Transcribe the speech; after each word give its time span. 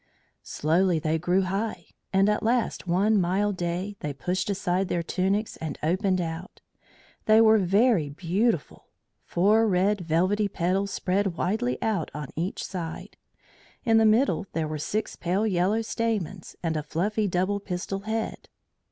Slowly 0.41 0.97
they 0.97 1.19
grew 1.19 1.43
high, 1.43 1.85
and 2.11 2.27
at 2.27 2.41
last 2.41 2.87
one 2.87 3.21
mild 3.21 3.55
day 3.55 3.97
they 3.99 4.13
pushed 4.13 4.49
aside 4.49 4.87
their 4.87 5.03
tunics 5.03 5.57
and 5.57 5.77
opened 5.83 6.19
out. 6.19 6.59
They 7.25 7.39
were 7.39 7.59
very 7.59 8.09
beautiful; 8.09 8.87
four 9.23 9.67
red 9.67 10.01
velvety 10.01 10.47
petals 10.47 10.89
spread 10.89 11.37
widely 11.37 11.79
out 11.83 12.09
on 12.15 12.29
each 12.35 12.63
side; 12.63 13.15
in 13.83 13.99
the 13.99 14.05
middle 14.07 14.47
there 14.53 14.67
were 14.67 14.79
six 14.79 15.15
pale 15.15 15.45
yellow 15.45 15.83
stamens 15.83 16.55
and 16.63 16.75
a 16.75 16.81
fluffy 16.81 17.27
double 17.27 17.59
pistil 17.59 17.99
head. 17.99 18.49